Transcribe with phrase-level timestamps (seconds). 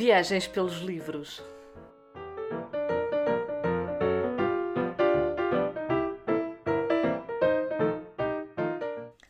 [0.00, 1.42] Viagens pelos livros.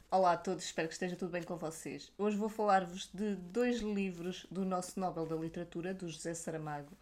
[0.08, 2.12] Olá a todos, espero que esteja tudo bem com vocês.
[2.16, 6.96] Hoje vou falar-vos de dois livros do nosso Nobel da Literatura, do José Saramago.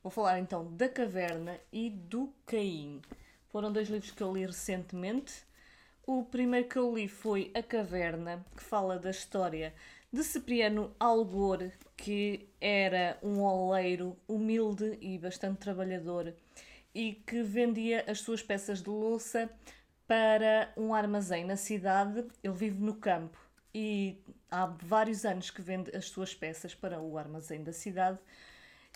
[0.00, 3.02] Vou falar então da Caverna e do Caim.
[3.48, 5.44] Foram dois livros que eu li recentemente.
[6.06, 9.74] O primeiro que eu li foi A Caverna, que fala da história
[10.12, 16.32] de Cipriano Algor, que era um oleiro humilde e bastante trabalhador
[16.94, 19.50] e que vendia as suas peças de louça
[20.06, 22.24] para um armazém na cidade.
[22.42, 23.36] Ele vive no campo
[23.74, 24.16] e
[24.50, 28.18] há vários anos que vende as suas peças para o armazém da cidade.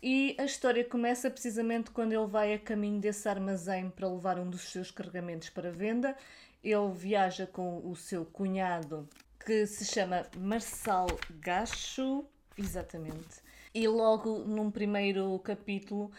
[0.01, 4.49] E a história começa precisamente quando ele vai a caminho desse armazém para levar um
[4.49, 6.17] dos seus carregamentos para venda.
[6.63, 9.09] Ele viaja com o seu cunhado
[9.45, 11.09] que se chama Marçal
[11.41, 12.25] Gacho,
[12.57, 13.43] exatamente.
[13.75, 16.11] E logo num primeiro capítulo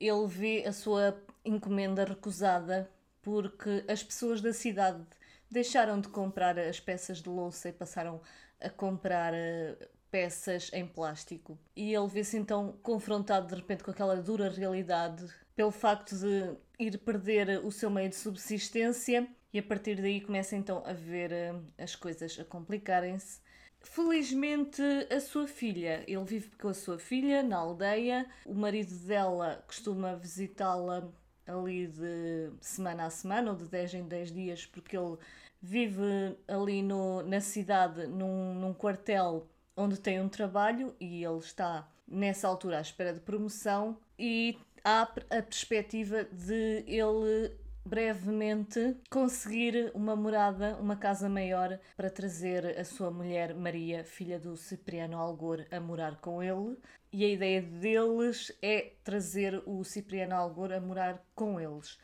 [0.00, 2.90] ele vê a sua encomenda recusada
[3.22, 5.04] porque as pessoas da cidade
[5.50, 8.20] deixaram de comprar as peças de louça e passaram
[8.60, 9.76] a comprar eh,
[10.10, 11.58] peças em plástico.
[11.76, 16.98] E ele vê-se então confrontado de repente com aquela dura realidade pelo facto de ir
[16.98, 21.62] perder o seu meio de subsistência e a partir daí começa então a ver uh,
[21.78, 23.40] as coisas a complicarem-se.
[23.82, 29.62] Felizmente, a sua filha, ele vive com a sua filha na aldeia, o marido dela
[29.66, 31.10] costuma visitá-la
[31.46, 35.18] ali de semana a semana ou de 10 em 10 dias, porque ele
[35.60, 41.88] vive ali no, na cidade, num, num quartel onde tem um trabalho e ele está
[42.06, 43.96] nessa altura à espera de promoção.
[44.18, 52.78] E há a perspectiva de ele brevemente conseguir uma morada, uma casa maior para trazer
[52.78, 56.78] a sua mulher Maria, filha do Cipriano Algor, a morar com ele.
[57.12, 61.98] E a ideia deles é trazer o Cipriano Algor a morar com eles.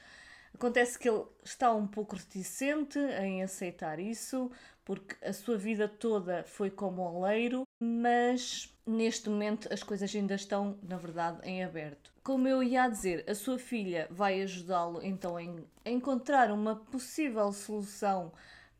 [0.53, 4.51] Acontece que ele está um pouco reticente em aceitar isso,
[4.89, 10.79] porque a sua vida toda foi como oleiro, mas neste momento as coisas ainda estão,
[10.83, 12.11] na verdade, em aberto.
[12.23, 18.33] Como eu ia dizer, a sua filha vai ajudá-lo então a encontrar uma possível solução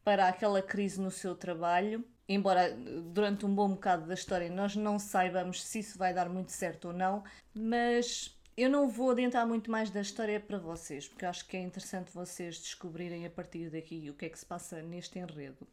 [0.03, 2.03] para aquela crise no seu trabalho.
[2.27, 2.75] Embora
[3.13, 6.89] durante um bom bocado da história nós não saibamos se isso vai dar muito certo
[6.89, 7.23] ou não,
[7.55, 11.61] mas eu não vou adiantar muito mais da história para vocês, porque acho que é
[11.61, 15.65] interessante vocês descobrirem a partir daqui o que é que se passa neste enredo.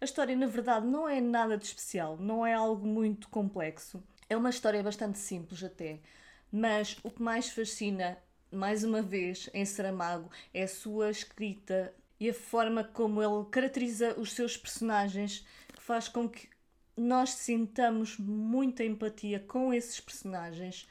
[0.00, 4.00] A história, na verdade, não é nada de especial, não é algo muito complexo.
[4.30, 5.98] É uma história bastante simples até,
[6.52, 8.16] mas o que mais fascina,
[8.52, 14.14] mais uma vez, em Saramago é a sua escrita e a forma como ele caracteriza
[14.16, 15.44] os seus personagens,
[15.74, 16.48] que faz com que
[16.96, 20.86] nós sintamos muita empatia com esses personagens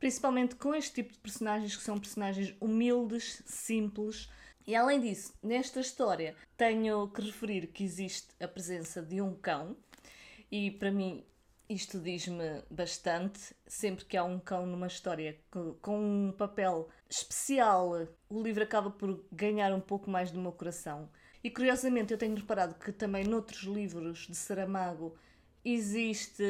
[0.00, 4.28] principalmente com este tipo de personagens que são personagens humildes, simples.
[4.66, 9.76] E além disso, nesta história tenho que referir que existe a presença de um cão,
[10.50, 11.24] e para mim
[11.68, 13.54] isto diz-me bastante.
[13.66, 15.38] Sempre que há um cão numa história
[15.80, 21.08] com um papel especial, o livro acaba por ganhar um pouco mais do meu coração.
[21.44, 25.14] E curiosamente, eu tenho reparado que também noutros livros de Saramago
[25.64, 26.42] existe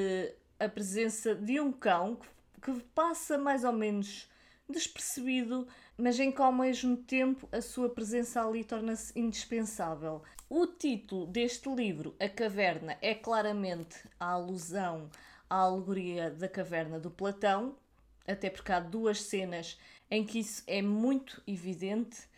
[0.59, 2.29] a presença de um cão que
[2.95, 4.29] passa mais ou menos
[4.69, 5.67] despercebido,
[5.97, 10.23] mas em que ao mesmo tempo a sua presença ali torna-se indispensável.
[10.49, 15.11] O título deste livro, A Caverna, é claramente a alusão
[15.49, 17.77] à alegoria da caverna do Platão,
[18.27, 19.79] até porque há duas cenas
[20.11, 22.30] em que isso é muito evidente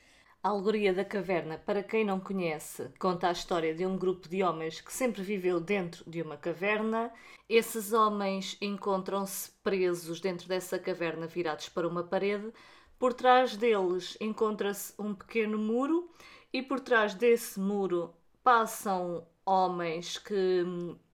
[0.42, 4.42] a alegoria da caverna, para quem não conhece, conta a história de um grupo de
[4.42, 7.12] homens que sempre viveu dentro de uma caverna.
[7.48, 12.52] Esses homens encontram-se presos dentro dessa caverna, virados para uma parede.
[12.98, 16.10] Por trás deles encontra-se um pequeno muro,
[16.52, 20.64] e por trás desse muro passam homens que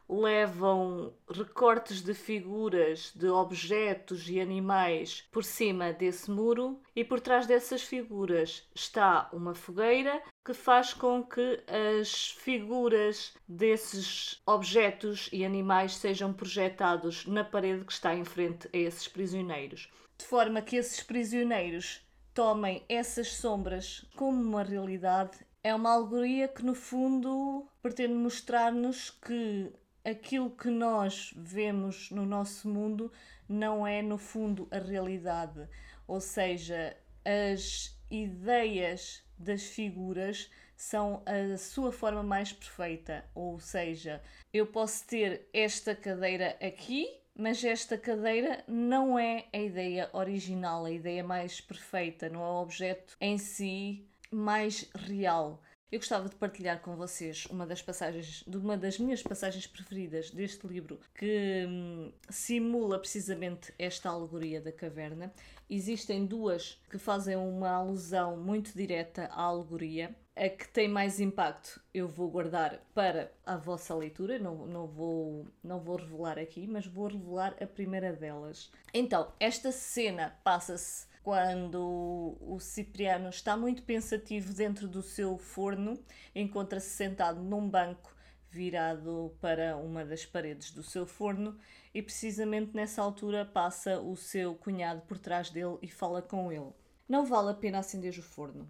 [0.08, 7.46] levam recortes de figuras, de objetos e animais por cima desse muro, e por trás
[7.46, 15.96] dessas figuras está uma fogueira que faz com que as figuras desses objetos e animais
[15.96, 19.90] sejam projetados na parede que está em frente a esses prisioneiros.
[20.16, 22.00] De forma que esses prisioneiros
[22.32, 29.72] tomem essas sombras como uma realidade é uma alegoria que, no fundo, pretende mostrar-nos que
[30.08, 33.12] aquilo que nós vemos no nosso mundo
[33.48, 35.68] não é, no fundo, a realidade.
[36.06, 43.24] Ou seja, as ideias das figuras são a sua forma mais perfeita.
[43.34, 44.22] Ou seja,
[44.52, 50.90] eu posso ter esta cadeira aqui, mas esta cadeira não é a ideia original, a
[50.90, 55.62] ideia mais perfeita, não é o objeto em si mais real.
[55.90, 60.30] Eu gostava de partilhar com vocês uma das passagens, de uma das minhas passagens preferidas
[60.30, 65.32] deste livro, que hum, simula precisamente esta alegoria da caverna.
[65.68, 70.14] Existem duas que fazem uma alusão muito direta à alegoria.
[70.36, 75.46] A que tem mais impacto eu vou guardar para a vossa leitura, não, não, vou,
[75.64, 78.70] não vou revelar aqui, mas vou revelar a primeira delas.
[78.92, 86.02] Então, esta cena passa-se quando o Cipriano está muito pensativo dentro do seu forno,
[86.34, 88.16] encontra-se sentado num banco
[88.48, 91.58] virado para uma das paredes do seu forno
[91.92, 96.72] e precisamente nessa altura passa o seu cunhado por trás dele e fala com ele.
[97.06, 98.66] Não vale a pena acender o forno.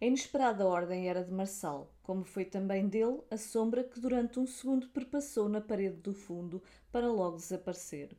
[0.00, 4.46] A inesperada ordem era de Marçal, como foi também dele a sombra que durante um
[4.46, 8.16] segundo perpassou na parede do fundo para logo desaparecer.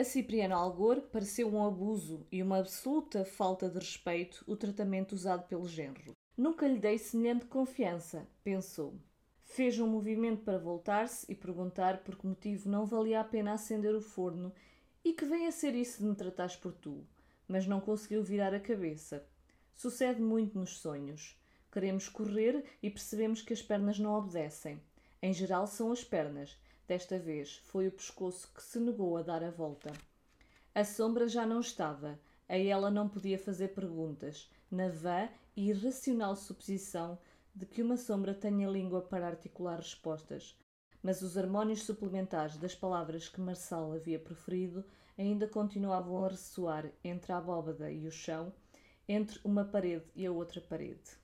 [0.00, 5.46] A Cipriano Algor pareceu um abuso e uma absoluta falta de respeito o tratamento usado
[5.46, 6.16] pelo genro.
[6.34, 8.98] Nunca lhe dei semelhante confiança, pensou.
[9.42, 13.94] Fez um movimento para voltar-se e perguntar por que motivo não valia a pena acender
[13.94, 14.54] o forno
[15.04, 17.06] e que vem a ser isso de me tratares por tu,
[17.46, 19.22] mas não conseguiu virar a cabeça.
[19.74, 21.38] Sucede muito nos sonhos.
[21.70, 24.80] Queremos correr e percebemos que as pernas não obedecem.
[25.20, 26.58] Em geral são as pernas,
[26.90, 29.92] Desta vez foi o pescoço que se negou a dar a volta.
[30.74, 36.34] A sombra já não estava, a ela não podia fazer perguntas, na vã e irracional
[36.34, 37.16] suposição
[37.54, 40.58] de que uma sombra tenha língua para articular respostas.
[41.00, 44.84] Mas os harmónios suplementares das palavras que Marçal havia proferido
[45.16, 48.52] ainda continuavam a ressoar entre a abóbada e o chão,
[49.08, 51.19] entre uma parede e a outra parede.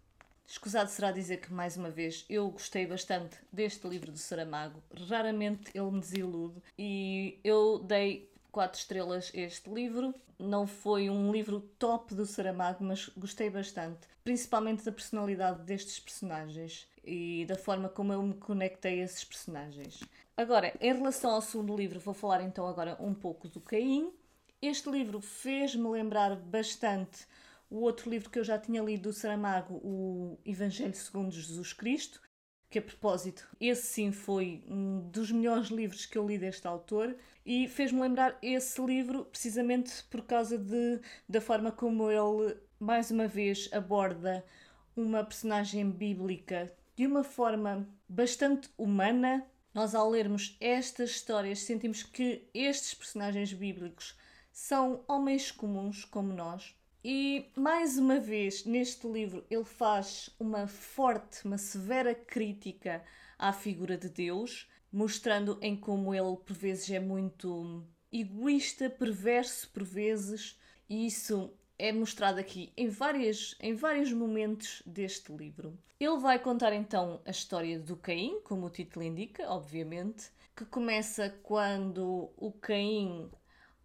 [0.46, 4.80] Escusado será dizer que, mais uma vez, eu gostei bastante deste livro do Saramago.
[5.08, 10.14] Raramente ele me desilude e eu dei quatro estrelas este livro.
[10.38, 16.86] Não foi um livro top do Saramago, mas gostei bastante, principalmente da personalidade destes personagens
[17.04, 20.00] e da forma como eu me conectei a esses personagens.
[20.36, 24.12] Agora, em relação ao segundo livro, vou falar então agora um pouco do Caim.
[24.62, 27.26] Este livro fez-me lembrar bastante
[27.70, 32.20] o outro livro que eu já tinha lido do Saramago, o Evangelho segundo Jesus Cristo,
[32.68, 37.16] que a propósito, esse sim foi um dos melhores livros que eu li deste autor
[37.44, 43.28] e fez-me lembrar esse livro precisamente por causa de, da forma como ele, mais uma
[43.28, 44.44] vez, aborda
[44.96, 49.46] uma personagem bíblica de uma forma bastante humana.
[49.72, 54.18] Nós, ao lermos estas histórias, sentimos que estes personagens bíblicos
[54.50, 56.74] são homens comuns como nós,
[57.08, 63.00] e mais uma vez, neste livro, ele faz uma forte, uma severa crítica
[63.38, 69.84] à figura de Deus, mostrando em como ele por vezes é muito egoísta, perverso por
[69.84, 70.58] vezes,
[70.88, 75.78] e isso é mostrado aqui em, várias, em vários momentos deste livro.
[76.00, 81.30] Ele vai contar então a história do Caim, como o título indica, obviamente, que começa
[81.44, 83.30] quando o Caim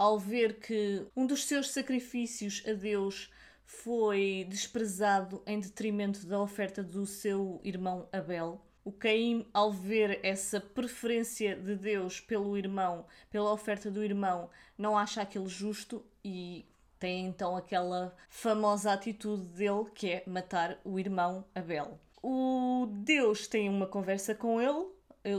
[0.01, 3.30] ao ver que um dos seus sacrifícios a Deus
[3.63, 8.59] foi desprezado em detrimento da oferta do seu irmão Abel.
[8.83, 14.97] O Caim, ao ver essa preferência de Deus pelo irmão, pela oferta do irmão, não
[14.97, 16.66] acha aquilo justo e
[16.97, 21.99] tem então aquela famosa atitude dele que é matar o irmão Abel.
[22.23, 24.83] O Deus tem uma conversa com ele,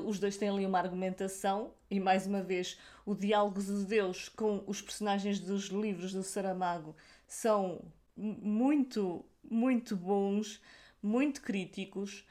[0.05, 4.63] os dois têm ali uma argumentação e mais uma vez o diálogo de Deus com
[4.67, 6.95] os personagens dos livros do Saramago
[7.27, 7.81] são
[8.17, 10.61] muito, muito bons,
[11.03, 12.25] muito críticos.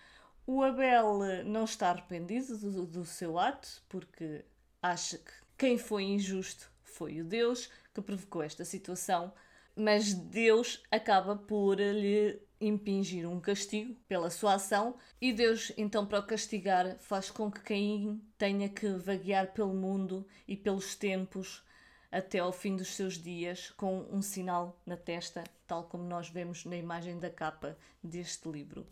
[0.46, 4.46] O Abel eh, não está arrependido do, do seu ato porque
[4.82, 9.34] acha que quem foi injusto foi o Deus que provocou esta situação,
[9.76, 16.20] mas Deus acaba por lhe impingir um castigo pela sua ação e Deus, então, para
[16.20, 21.64] o castigar, faz com que Caim tenha que vaguear pelo mundo e pelos tempos
[22.12, 26.66] até ao fim dos seus dias com um sinal na testa, tal como nós vemos
[26.66, 28.86] na imagem da capa deste livro.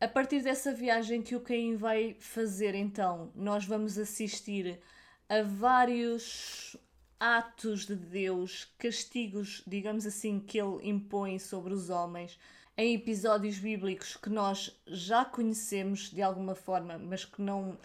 [0.00, 4.80] A partir dessa viagem que o Caim vai fazer, então, nós vamos assistir
[5.28, 6.76] a vários
[7.22, 12.36] atos de Deus, castigos, digamos assim, que ele impõe sobre os homens
[12.76, 17.78] em episódios bíblicos que nós já conhecemos de alguma forma, mas que não,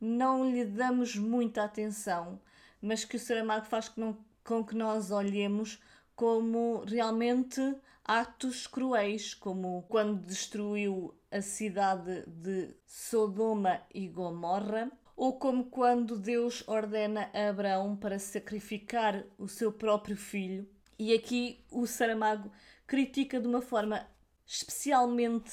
[0.00, 2.40] não lhe damos muita atenção,
[2.80, 5.82] mas que o Saramago faz com que nós olhemos
[6.14, 7.60] como realmente
[8.04, 16.62] atos cruéis, como quando destruiu a cidade de Sodoma e Gomorra, ou como quando Deus
[16.66, 20.68] ordena a Abraão para sacrificar o seu próprio filho.
[20.98, 22.50] E aqui o Saramago
[22.86, 24.06] critica de uma forma
[24.46, 25.52] especialmente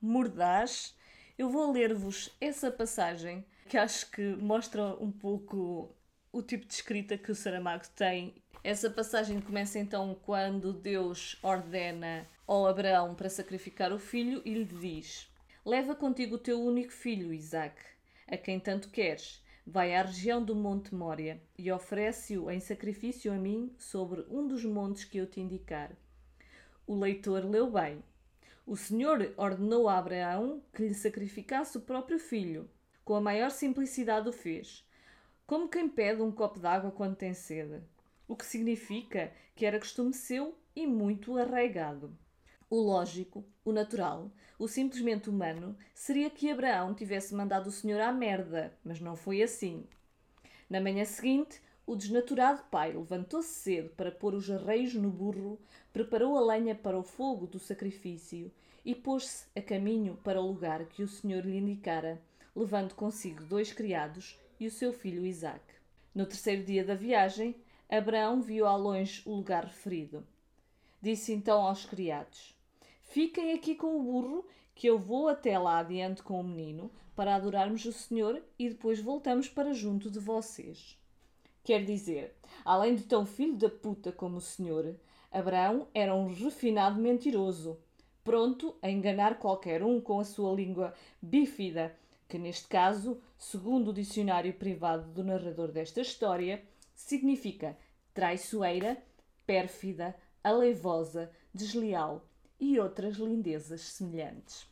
[0.00, 0.96] mordaz.
[1.38, 5.94] Eu vou ler-vos essa passagem que acho que mostra um pouco
[6.32, 8.34] o tipo de escrita que o Saramago tem.
[8.62, 14.64] Essa passagem começa então quando Deus ordena ao Abraão para sacrificar o filho e lhe
[14.64, 15.30] diz:
[15.64, 17.80] Leva contigo o teu único filho, Isaac,
[18.30, 19.42] a quem tanto queres.
[19.66, 24.64] Vai à região do Monte Mória e oferece-o em sacrifício a mim sobre um dos
[24.64, 25.92] montes que eu te indicar.
[26.86, 28.02] O leitor leu bem.
[28.66, 32.70] O Senhor ordenou a Abraão que lhe sacrificasse o próprio filho.
[33.04, 34.88] Com a maior simplicidade o fez
[35.50, 37.82] como quem pede um copo d'água quando tem sede,
[38.28, 42.16] o que significa que era costume seu e muito arraigado.
[42.70, 48.12] O lógico, o natural, o simplesmente humano seria que Abraão tivesse mandado o Senhor à
[48.12, 49.84] merda, mas não foi assim.
[50.68, 55.58] Na manhã seguinte, o desnaturado pai levantou-se cedo para pôr os arreios no burro,
[55.92, 58.52] preparou a lenha para o fogo do sacrifício
[58.84, 62.22] e pôs-se a caminho para o lugar que o Senhor lhe indicara,
[62.54, 65.64] levando consigo dois criados e o seu filho Isaac.
[66.14, 67.56] No terceiro dia da viagem,
[67.90, 70.24] Abraão viu ao longe o lugar referido.
[71.02, 72.59] Disse então aos criados:
[73.10, 77.34] Fiquem aqui com o burro, que eu vou até lá adiante com o menino, para
[77.34, 80.96] adorarmos o Senhor e depois voltamos para junto de vocês.
[81.64, 84.94] Quer dizer, além de tão filho da puta como o Senhor,
[85.28, 87.80] Abraão era um refinado mentiroso,
[88.22, 91.96] pronto a enganar qualquer um com a sua língua bífida
[92.28, 96.62] que neste caso, segundo o dicionário privado do narrador desta história,
[96.94, 97.76] significa
[98.14, 99.02] traiçoeira,
[99.44, 100.14] pérfida,
[100.44, 102.29] aleivosa, desleal
[102.60, 104.68] e outras lindezas semelhantes.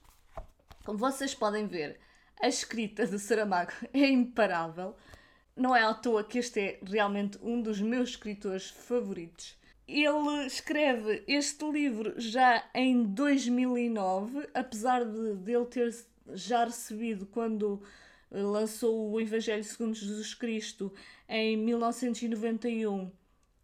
[0.84, 1.98] Como vocês podem ver,
[2.40, 4.94] a escrita de Saramago é imparável.
[5.56, 9.58] Não é à toa que este é realmente um dos meus escritores favoritos.
[9.88, 15.94] Ele escreve este livro já em 2009, apesar de, de ele ter
[16.34, 17.82] já recebido quando
[18.30, 20.92] lançou o Evangelho segundo Jesus Cristo
[21.28, 23.10] em 1991,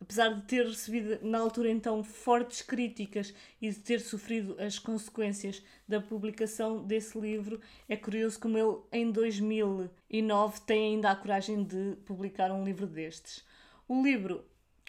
[0.04, 5.62] apesar de ter recebido na altura então fortes críticas e de ter sofrido as consequências
[5.88, 7.58] da publicação desse livro,
[7.88, 13.42] é curioso como ele em 2009 tem ainda a coragem de publicar um livro destes.
[13.88, 14.44] O livro,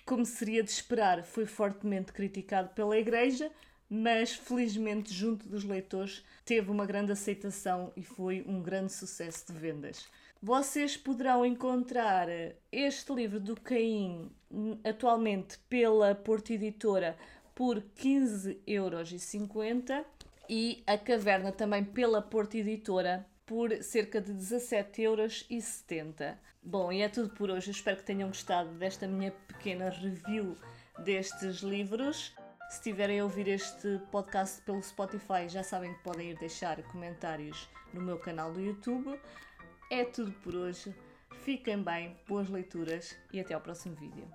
[0.05, 3.50] como seria de esperar, foi fortemente criticado pela Igreja,
[3.89, 9.57] mas felizmente junto dos leitores teve uma grande aceitação e foi um grande sucesso de
[9.57, 10.07] vendas.
[10.41, 12.27] Vocês poderão encontrar
[12.71, 14.31] este livro do Caim
[14.83, 17.17] atualmente pela Porta Editora
[17.53, 19.11] por 15,50€ euros
[20.49, 24.99] e a Caverna também pela Porta Editora por cerca de 17,70€.
[24.99, 25.47] euros.
[26.61, 27.71] Bom, e é tudo por hoje.
[27.71, 30.57] Espero que tenham gostado desta minha pequena review
[30.99, 32.33] destes livros.
[32.69, 37.69] Se estiverem a ouvir este podcast pelo Spotify, já sabem que podem ir deixar comentários
[37.93, 39.19] no meu canal do YouTube.
[39.95, 40.93] É tudo por hoje.
[41.45, 44.27] Fiquem bem, boas leituras e até ao próximo vídeo.